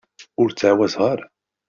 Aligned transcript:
Ur 0.41 0.49
ttɛawazeɣ 0.51 1.01
ara. 1.13 1.25